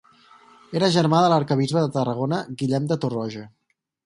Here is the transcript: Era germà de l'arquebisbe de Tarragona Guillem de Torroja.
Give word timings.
Era 0.79 0.87
germà 0.95 1.19
de 1.25 1.29
l'arquebisbe 1.33 1.83
de 1.85 1.93
Tarragona 1.99 2.41
Guillem 2.63 2.89
de 2.95 2.99
Torroja. 3.05 3.47